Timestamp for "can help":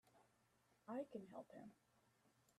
1.11-1.51